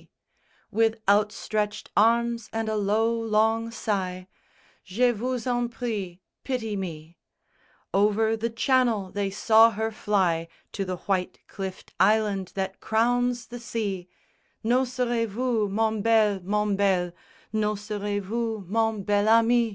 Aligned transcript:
_With 0.70 1.02
outstretched 1.10 1.90
arms 1.94 2.48
and 2.54 2.70
a 2.70 2.74
low 2.76 3.12
long 3.14 3.70
sigh, 3.70 4.28
Je 4.82 5.10
vous 5.12 5.46
en 5.46 5.68
prie, 5.68 6.22
pity 6.42 6.74
me; 6.74 7.18
Over 7.92 8.34
the 8.34 8.48
Channel 8.48 9.10
they 9.12 9.28
saw 9.28 9.72
her 9.72 9.92
fly 9.92 10.48
To 10.72 10.86
the 10.86 10.96
white 11.04 11.40
cliffed 11.48 11.92
island 12.00 12.52
that 12.54 12.80
crowns 12.80 13.48
the 13.48 13.58
sea, 13.60 14.08
_N'oserez 14.64 15.28
vous, 15.28 15.68
mon 15.68 16.00
bel, 16.00 16.40
mon 16.44 16.74
bel, 16.76 17.12
N'oserez 17.52 18.22
vous, 18.22 18.64
mon 18.66 19.02
bel 19.02 19.28
ami? 19.28 19.68